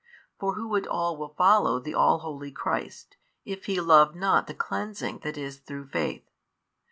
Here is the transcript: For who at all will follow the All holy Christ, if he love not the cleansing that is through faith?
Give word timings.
For 0.39 0.55
who 0.55 0.75
at 0.77 0.87
all 0.87 1.15
will 1.15 1.35
follow 1.37 1.79
the 1.79 1.93
All 1.93 2.21
holy 2.21 2.51
Christ, 2.51 3.17
if 3.45 3.65
he 3.65 3.79
love 3.79 4.15
not 4.15 4.47
the 4.47 4.55
cleansing 4.55 5.19
that 5.19 5.37
is 5.37 5.59
through 5.59 5.89
faith? 5.89 6.27